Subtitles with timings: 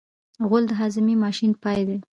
[0.47, 1.97] غول د هاضمې ماشین پای دی.